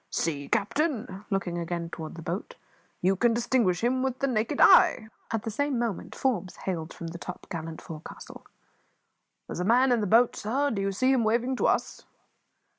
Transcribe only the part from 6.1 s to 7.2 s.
Forbes hailed from the